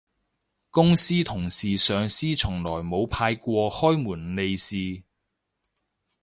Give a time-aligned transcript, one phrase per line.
[0.71, 5.03] 公司同事上司從來冇派過開工利是